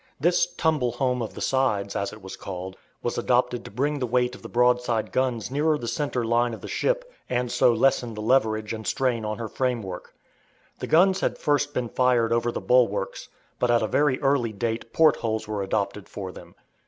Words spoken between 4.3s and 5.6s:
of the broadside guns